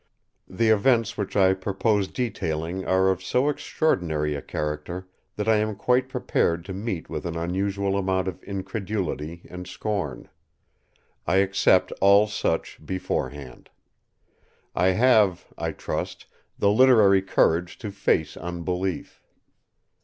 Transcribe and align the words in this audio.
The 0.47 0.69
events 0.69 1.15
which 1.15 1.35
I 1.37 1.53
purpose 1.53 2.07
detailing 2.07 2.83
are 2.87 3.11
of 3.11 3.21
so 3.23 3.49
extraordinary 3.49 4.33
a 4.33 4.41
character 4.41 5.07
that 5.35 5.47
I 5.47 5.57
am 5.57 5.75
quite 5.75 6.09
prepared 6.09 6.65
to 6.65 6.73
meet 6.73 7.07
with 7.07 7.23
an 7.27 7.37
unusual 7.37 7.95
amount 7.95 8.27
of 8.27 8.41
incredulity 8.43 9.43
and 9.47 9.67
scorn. 9.67 10.27
I 11.27 11.35
accept 11.35 11.91
all 12.01 12.25
such 12.25 12.83
beforehand. 12.83 13.69
I 14.73 14.87
have, 14.87 15.45
I 15.55 15.71
trust, 15.71 16.25
the 16.57 16.71
literary 16.71 17.21
courage 17.21 17.77
to 17.77 17.91
face 17.91 18.35
unbelief. 18.35 19.21